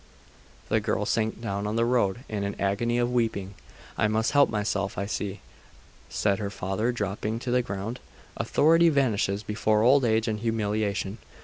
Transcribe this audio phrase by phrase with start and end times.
[0.69, 3.53] The girl sank down on the road in an agony of weeping.
[3.99, 5.41] 'I must help myself, I see,'
[6.09, 7.99] said her father, dropping to the ground.
[8.35, 11.19] 'Authority vanishes before old age and humiliation.